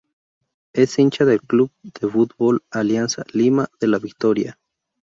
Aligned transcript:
Es 0.73 0.97
hincha 0.97 1.25
del 1.25 1.43
club 1.43 1.69
de 1.83 2.07
fútbol 2.09 2.63
"Alianza 2.71 3.23
Lima" 3.33 3.67
de 3.79 3.85
La 3.87 3.99
Victoria. 3.99 4.57